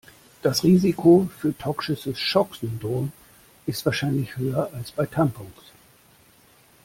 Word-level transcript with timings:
Das 0.41 0.63
Risiko 0.63 1.29
für 1.37 1.55
toxisches 1.55 2.17
Schocksyndrom 2.17 3.11
ist 3.67 3.85
wahrscheinlich 3.85 4.35
höher 4.35 4.71
als 4.73 4.89
bei 4.91 5.05
Tampons. 5.05 5.53